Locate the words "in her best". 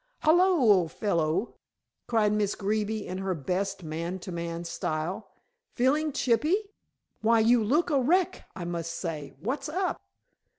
3.05-3.83